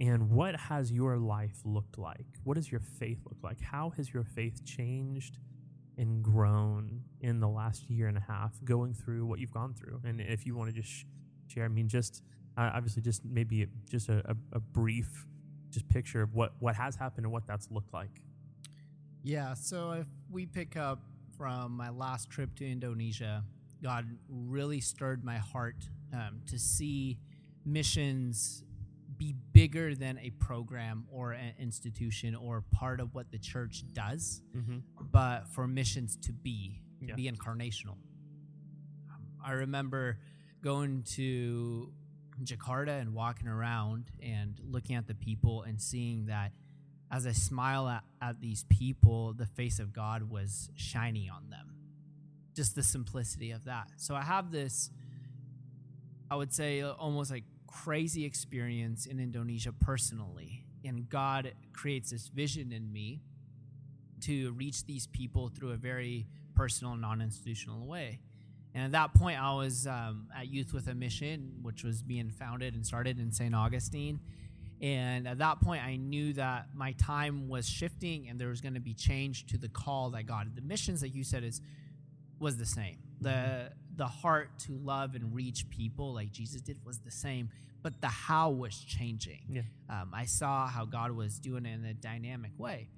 [0.00, 2.26] And what has your life looked like?
[2.44, 3.60] What does your faith look like?
[3.60, 5.38] How has your faith changed
[5.96, 10.00] and grown in the last year and a half, going through what you've gone through?
[10.04, 11.04] And if you want to just
[11.48, 12.22] share, I mean, just
[12.56, 15.26] uh, obviously, just maybe just a, a, brief
[15.70, 18.20] just picture of what what has happened and what that's looked like.
[19.22, 19.54] Yeah.
[19.54, 21.02] So if we pick up
[21.36, 23.44] from my last trip to Indonesia,
[23.82, 27.18] God really stirred my heart um, to see
[27.64, 28.64] missions
[29.18, 34.40] be bigger than a program or an institution or part of what the church does,
[34.56, 34.78] Mm-hmm.
[35.10, 37.14] but for missions to be to Yeah.
[37.14, 37.96] be incarnational.
[39.44, 40.18] I remember
[40.62, 41.92] going to
[42.42, 46.52] Jakarta and walking around and looking at the people and seeing that
[47.10, 51.74] as I smile at, at these people, the face of God was shining on them.
[52.54, 53.88] Just the simplicity of that.
[53.96, 54.90] So I have this,
[56.30, 60.64] I would say, almost like crazy experience in Indonesia personally.
[60.84, 63.22] And God creates this vision in me
[64.22, 68.18] to reach these people through a very personal, non institutional way.
[68.74, 72.30] And at that point, I was um, at Youth with a Mission, which was being
[72.30, 73.54] founded and started in St.
[73.54, 74.20] Augustine.
[74.80, 78.74] And at that point, I knew that my time was shifting and there was going
[78.74, 80.54] to be change to the call that God.
[80.54, 81.60] The missions that you said is
[82.38, 82.98] was the same.
[83.20, 87.50] The the heart to love and reach people like Jesus did was the same,
[87.82, 89.40] but the how was changing.
[89.50, 89.62] Yeah.
[89.90, 92.88] Um, I saw how God was doing it in a dynamic way.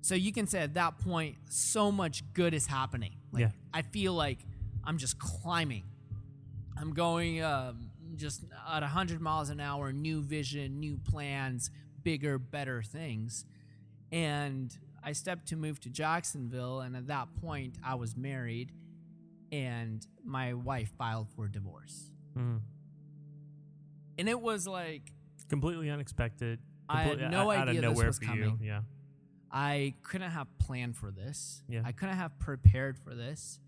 [0.00, 3.16] So you can say at that point, so much good is happening.
[3.32, 3.50] Like, Yeah.
[3.74, 4.38] I feel like
[4.84, 5.82] I'm just climbing.
[6.80, 11.70] I'm going um, just at 100 miles an hour, new vision, new plans,
[12.04, 13.44] bigger, better things.
[14.12, 18.72] And I stepped to move to Jacksonville, and at that point, I was married,
[19.52, 22.10] and my wife filed for divorce.
[22.36, 22.60] Mm.
[24.18, 25.12] And it was like,
[25.48, 26.58] Completely unexpected.
[26.88, 28.58] I had no out- out of idea this was coming.
[28.60, 28.66] You.
[28.66, 28.80] Yeah.
[29.50, 31.62] I couldn't have planned for this.
[31.68, 31.82] Yeah.
[31.84, 33.60] I couldn't have prepared for this.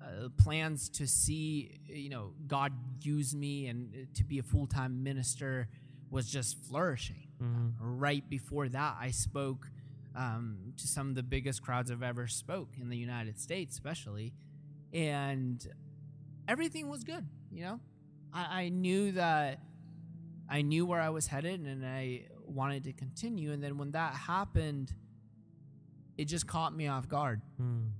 [0.00, 4.66] Uh, plans to see, you know, God use me and uh, to be a full
[4.66, 5.68] time minister
[6.10, 7.28] was just flourishing.
[7.40, 7.74] Mhm.
[7.78, 9.70] Right before that, I spoke
[10.16, 14.34] um, to some of the biggest crowds I've ever spoke in the United States, especially,
[14.92, 15.66] and
[16.48, 17.26] everything was good.
[17.50, 17.80] You know,
[18.32, 19.60] I, I knew that
[20.48, 23.52] I knew where I was headed, and I wanted to continue.
[23.52, 24.92] And then when that happened,
[26.18, 27.40] it just caught me off guard.
[27.60, 27.90] Mm.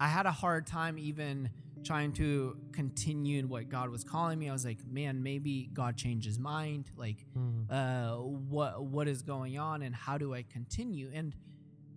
[0.00, 1.50] I had a hard time even
[1.84, 4.48] trying to continue in what God was calling me.
[4.48, 6.90] I was like, man, maybe God changed his mind.
[6.96, 7.70] Like, Mm.
[7.70, 11.10] uh, what what is going on, and how do I continue?
[11.12, 11.34] And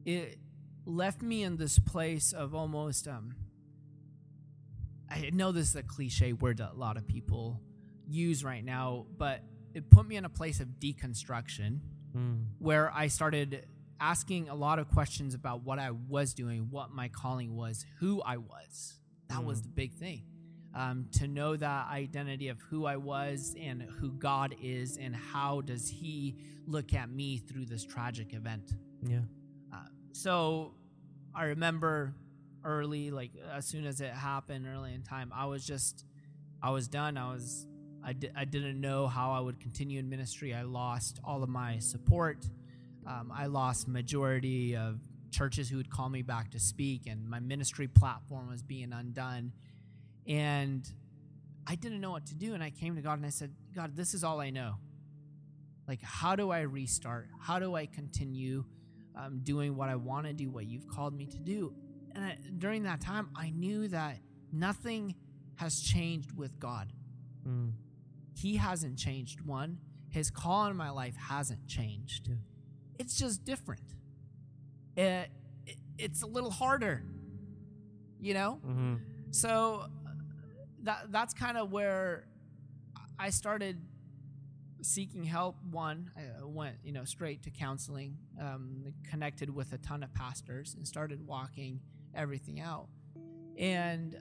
[0.05, 0.37] it
[0.85, 3.07] left me in this place of almost.
[3.07, 3.33] Um,
[5.09, 7.61] I know this is a cliche word that a lot of people
[8.09, 9.41] use right now, but
[9.73, 11.79] it put me in a place of deconstruction
[12.15, 12.45] Mm.
[12.59, 13.67] where I started
[13.99, 18.21] asking a lot of questions about what I was doing, what my calling was, who
[18.21, 18.97] I was.
[19.27, 19.63] That was Mm.
[19.63, 20.23] the big thing.
[20.73, 25.61] Um, to know that identity of who I was and who God is, and how
[25.61, 28.73] does He look at me through this tragic event.
[29.03, 29.21] Yeah.
[29.71, 30.75] Uh, so
[31.35, 32.13] I remember
[32.63, 36.05] early, like as soon as it happened early in time, I was just,
[36.61, 37.17] I was done.
[37.17, 37.67] I was,
[38.03, 40.53] I, di- I didn't know how I would continue in ministry.
[40.53, 42.45] I lost all of my support.
[43.05, 44.99] Um, I lost majority of
[45.31, 49.53] churches who would call me back to speak, and my ministry platform was being undone.
[50.27, 50.89] And
[51.65, 52.53] I didn't know what to do.
[52.53, 54.75] And I came to God and I said, God, this is all I know.
[55.87, 57.27] Like, how do I restart?
[57.39, 58.65] How do I continue
[59.15, 61.73] um, doing what I want to do, what you've called me to do?
[62.17, 64.17] And I, during that time, I knew that
[64.51, 65.13] nothing
[65.55, 66.91] has changed with God.
[67.47, 67.73] Mm.
[68.35, 69.77] He hasn't changed one.
[70.09, 72.27] His call in my life hasn't changed.
[72.27, 72.35] Yeah.
[72.97, 73.93] It's just different.
[74.95, 75.29] It,
[75.67, 77.03] it, it's a little harder,
[78.19, 78.53] you know?
[78.65, 78.95] hmm
[79.29, 79.85] So
[80.83, 82.27] that that's kind of where
[83.19, 83.79] I started
[84.81, 85.57] seeking help.
[85.69, 90.73] One, I went you know straight to counseling, um, connected with a ton of pastors,
[90.75, 91.81] and started walking
[92.17, 92.87] everything out.
[93.57, 94.17] And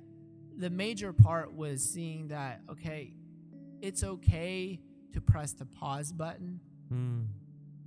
[0.56, 3.14] the major part was seeing that okay,
[3.82, 4.80] it's okay
[5.12, 6.60] to press the pause button.
[6.92, 7.26] Mm.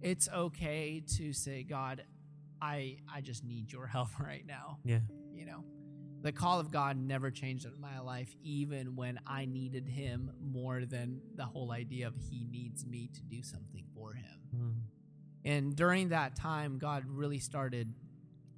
[0.02, 2.04] It's okay to say, God,
[2.62, 4.80] I I just need your help right now.
[4.84, 5.00] Yeah.
[5.34, 5.63] You know,
[6.22, 10.86] the call of God never changed in my life, even when I needed Him more
[10.86, 14.39] than the whole idea of He needs me to do something for Him.
[14.56, 14.74] Mm.
[15.45, 17.93] And during that time, God really started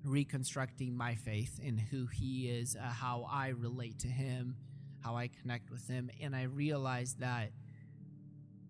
[0.04, 4.56] reconstructing my faith in who He is, uh, how I relate to Him,
[5.02, 6.10] how I connect with Him.
[6.22, 7.52] And I realized that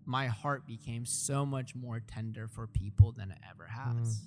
[0.04, 4.22] my heart became so much more tender for people than it ever has.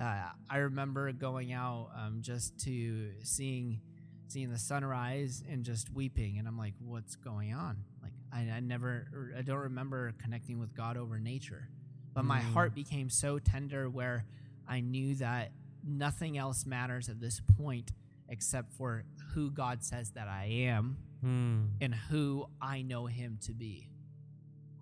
[0.00, 3.80] Uh, I remember going out um, just to seeing
[4.28, 8.60] seeing the sunrise and just weeping, and I'm like, "What's going on?" Like I, I
[8.60, 11.68] never, I don't remember connecting with God over nature,
[12.14, 12.52] but my Mm.
[12.54, 14.24] heart became so tender where
[14.66, 15.50] I knew that
[15.86, 17.92] nothing else matters at this point
[18.28, 21.72] except for who God says that I am Mm.
[21.82, 23.90] and who I know Him to be.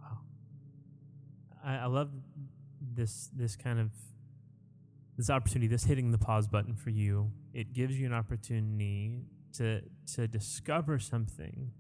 [0.01, 0.19] Wow.
[1.65, 2.11] I, I love
[2.95, 3.91] this this kind of
[5.17, 7.33] this opportunity, this hitting the pause button for you.
[7.53, 9.83] It gives you an opportunity to
[10.15, 11.73] to discover something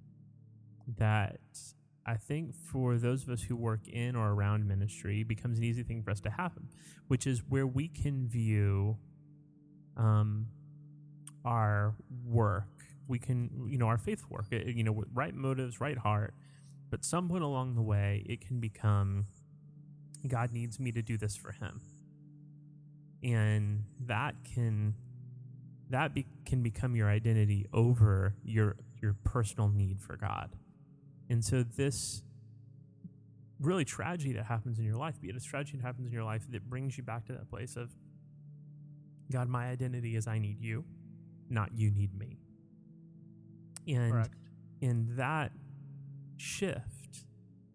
[0.96, 1.38] that
[2.04, 5.82] I think for those of us who work in or around ministry becomes an easy
[5.84, 6.68] thing for us to happen,
[7.06, 8.96] which is where we can view
[9.98, 10.46] um,
[11.44, 12.64] our work.
[13.06, 16.34] We can, you know, our faith work, uh, you know, with right motives, right heart.
[16.90, 19.26] But some point along the way, it can become
[20.26, 21.80] God needs me to do this for Him,
[23.22, 24.94] and that can
[25.90, 30.56] that be, can become your identity over your your personal need for God.
[31.30, 32.22] And so this
[33.60, 36.24] really tragedy that happens in your life, be it a tragedy that happens in your
[36.24, 37.90] life that brings you back to that place of
[39.30, 40.84] God, my identity is I need you,
[41.48, 42.38] not you need me.
[43.86, 44.34] And Correct.
[44.80, 45.52] in that
[46.36, 47.24] shift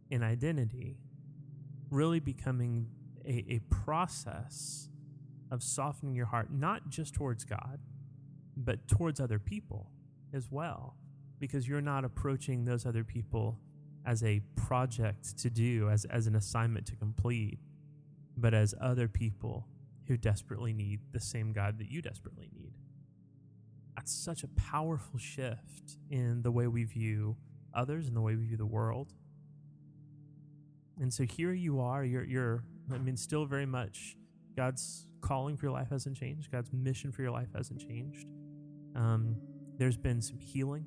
[0.10, 0.98] in identity,
[1.90, 2.88] really becoming
[3.26, 4.90] a, a process
[5.52, 7.80] of softening your heart, not just towards God,
[8.56, 9.92] but towards other people
[10.34, 10.98] as well.
[11.40, 13.60] Because you're not approaching those other people
[14.06, 17.60] as a project to do, as, as an assignment to complete,
[18.38, 19.68] but as other people
[20.08, 22.74] who desperately need the same God that you desperately need.
[23.96, 27.38] That's such a powerful shift in the way we view
[27.74, 29.14] others and the way we view the world.
[31.00, 32.64] And so here you are, you're, you're,
[32.94, 34.16] I mean, still very much
[34.56, 36.52] God's calling for your life hasn't changed.
[36.52, 38.28] God's mission for your life hasn't changed.
[38.96, 39.38] Um,
[39.78, 40.86] there's been some healing.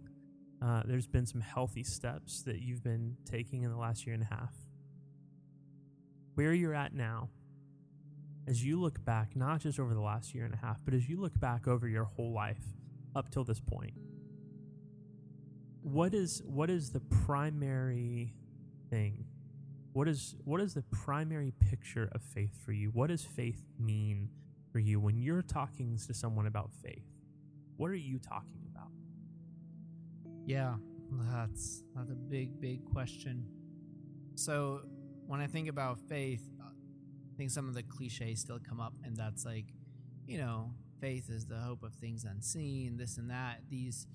[0.62, 4.22] Uh, there's been some healthy steps that you've been taking in the last year and
[4.22, 4.54] a half.
[6.34, 7.30] Where you're at now,
[8.46, 11.08] as you look back, not just over the last year and a half, but as
[11.08, 12.62] you look back over your whole life
[13.14, 13.94] up till this point,
[15.82, 18.34] what is what is the primary
[18.90, 19.24] thing?
[19.92, 22.90] What is what is the primary picture of faith for you?
[22.90, 24.30] What does faith mean
[24.72, 27.06] for you when you're talking to someone about faith?
[27.76, 28.90] What are you talking about?
[30.44, 30.74] Yeah,
[31.32, 33.46] that's that's a big, big question.
[34.34, 34.82] So
[35.26, 36.42] when I think about faith,
[37.36, 39.66] I think some of the cliches still come up, and that's like,
[40.26, 40.70] you know,
[41.02, 44.06] faith is the hope of things unseen, this and that, these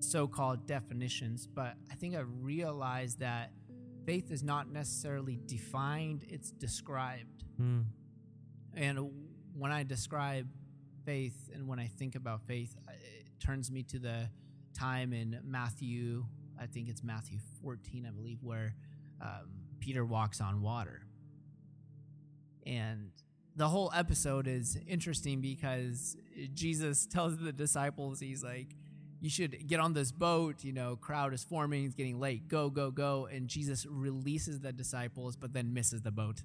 [0.00, 1.46] so-called definitions.
[1.46, 3.52] But I think I realized that
[4.04, 7.44] faith is not necessarily defined; it's described.
[7.58, 7.82] Hmm.
[8.74, 9.08] And
[9.56, 10.48] when I describe
[11.04, 14.30] faith and when I think about faith, it turns me to the
[14.76, 16.26] time in Matthew,
[16.60, 18.74] I think it's Matthew 14, I believe, where
[19.20, 21.02] um, Peter walks on water.
[22.68, 23.12] And
[23.56, 26.16] the whole episode is interesting because
[26.54, 28.68] Jesus tells the disciples, he's like,
[29.20, 32.70] you should get on this boat, you know, crowd is forming, it's getting late, go,
[32.70, 33.26] go, go.
[33.26, 36.42] And Jesus releases the disciples, but then misses the boat.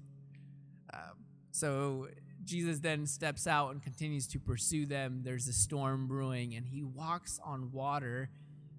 [0.92, 2.08] Um, so
[2.42, 5.20] Jesus then steps out and continues to pursue them.
[5.22, 8.30] There's a storm brewing, and he walks on water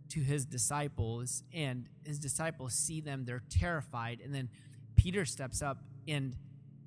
[0.09, 3.23] to his disciples, and his disciples see them.
[3.23, 4.19] They're terrified.
[4.21, 4.49] And then
[4.97, 6.35] Peter steps up and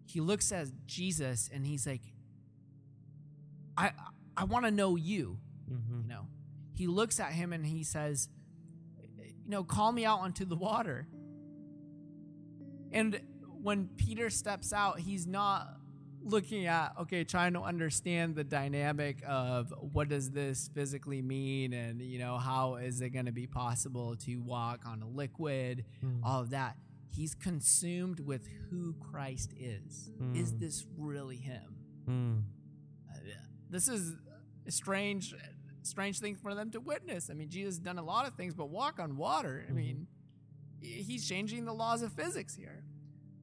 [0.08, 2.02] he looks at Jesus and he's like,
[3.76, 3.92] I,
[4.36, 5.38] I want to know you
[5.70, 6.00] Mm-hmm.
[6.02, 6.26] you know
[6.72, 8.30] he looks at him and he says
[9.18, 11.06] you know call me out onto the water
[12.90, 13.20] and
[13.62, 15.68] when peter steps out he's not
[16.22, 22.00] looking at okay trying to understand the dynamic of what does this physically mean and
[22.00, 26.20] you know how is it going to be possible to walk on a liquid Mm.
[26.24, 26.76] all of that
[27.10, 30.10] he's consumed with who christ is.
[30.34, 30.60] Is Mm.
[30.60, 31.74] this really him?
[32.06, 32.42] Mm.
[33.10, 33.18] uh,
[33.70, 34.14] this is
[34.66, 35.34] a strange
[35.82, 37.30] strange thing for them to witness.
[37.30, 39.64] I mean jesus has done a lot of things but walk on water.
[39.68, 39.74] I Mhm.
[39.74, 40.06] mean
[40.80, 42.84] he's changing the laws of physics here.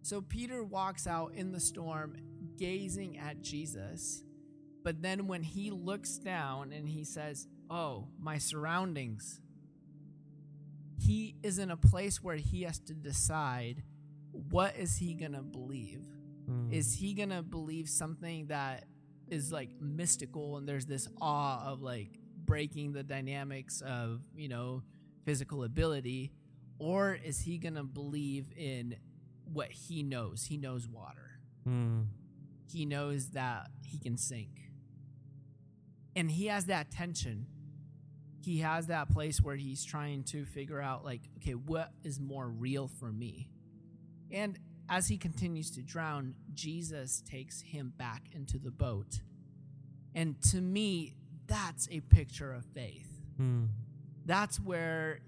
[0.01, 2.15] So peter walks out in the storm
[2.57, 4.23] gazing at jesus
[4.83, 9.41] But then when he looks down and he says, Oh, my surroundings,
[10.99, 13.83] he is in a place where he has to decide
[14.31, 16.01] what is he going to believe?
[16.49, 16.73] Mm.
[16.73, 18.85] Is he going to believe something that
[19.27, 24.83] is like mystical and there's this awe of like breaking the dynamics of, you know,
[25.25, 26.31] physical ability?
[26.77, 28.97] Or is he going to believe in
[29.51, 30.45] what he knows?
[30.45, 31.39] He knows water.
[31.67, 32.07] Mm.
[32.71, 34.49] He knows that he can sink.
[36.15, 37.47] And he has that tension.
[38.45, 42.47] He has that place where he's trying to figure out, like, okay, what is more
[42.47, 43.49] real for me?
[44.31, 49.21] And as he continues to drown, Jesus takes him back into the boat.
[50.13, 51.15] And to me,
[51.47, 53.09] that's a picture of faith.
[53.41, 53.69] Mm.
[54.25, 55.21] That's where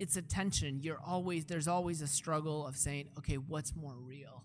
[0.00, 0.80] it's a tension.
[0.82, 4.42] You're always, there's always a struggle of saying, okay, what's more real?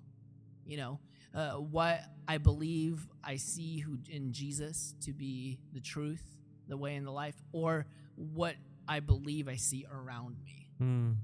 [0.65, 0.99] You know,
[1.33, 6.36] uh, what I believe I see who in Jesus to be the truth,
[6.67, 8.55] the way, in the life, or what
[8.87, 10.69] I believe I see around me.
[10.81, 11.15] Mm.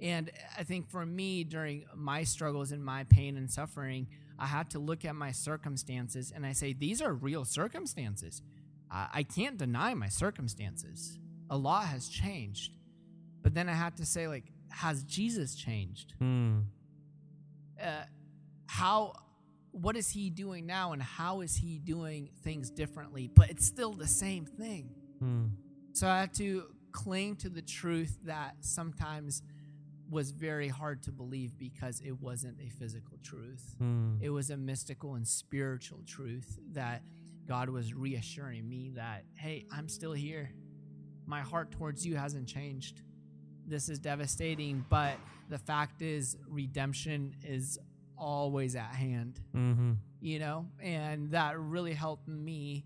[0.00, 4.70] And I think for me, during my struggles and my pain and suffering, I had
[4.70, 8.42] to look at my circumstances and I say, these are real circumstances.
[8.90, 11.18] I, I can't deny my circumstances.
[11.50, 12.72] A lot has changed.
[13.42, 16.14] But then I had to say, like, has Jesus changed?
[16.20, 16.64] Mm.
[17.80, 18.04] Uh,
[18.66, 19.12] how,
[19.72, 23.30] what is he doing now and how is he doing things differently?
[23.34, 24.90] But it's still the same thing.
[25.22, 25.50] Mm.
[25.92, 29.42] So I had to cling to the truth that sometimes
[30.10, 33.74] was very hard to believe because it wasn't a physical truth.
[33.82, 34.18] Mm.
[34.20, 37.02] It was a mystical and spiritual truth that
[37.48, 40.52] God was reassuring me that, hey, I'm still here.
[41.26, 43.00] My heart towards you hasn't changed.
[43.66, 45.14] This is devastating, but
[45.48, 47.78] the fact is, redemption is
[48.16, 49.92] always at hand Mm-hmm.
[50.20, 50.66] you know?
[50.82, 52.84] And that really helped me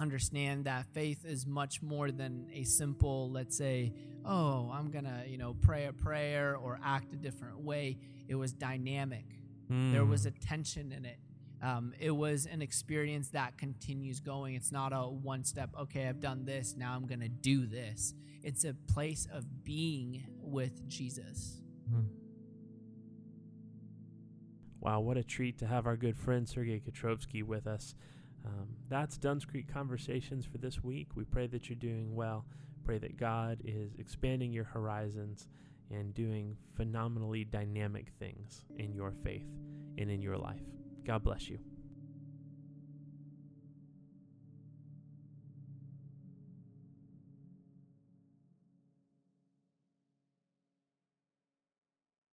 [0.00, 3.92] understand that faith is much more than a simple let's say
[4.24, 7.98] oh i'm gonna you know pray a prayer or act a different way.
[8.28, 9.26] It was dynamic.
[9.68, 11.18] There was a tension in it.
[11.62, 14.54] Um, it was an experience that continues going.
[14.54, 18.14] It's not a one step okay i've done this now i'm gonna do this.
[18.42, 21.60] It's a place of being with jesus.
[21.92, 22.06] Mm.
[24.82, 27.94] Wow, what a treat to have our good friend Sergei Katrovsky with us.
[28.44, 31.10] Um, that's Duns Creek Conversations for this week.
[31.14, 32.44] We pray that you're doing well.
[32.84, 35.46] Pray that God is expanding your horizons
[35.92, 39.46] and doing phenomenally dynamic things in your faith
[39.98, 40.64] and in your life.
[41.06, 41.60] God bless you.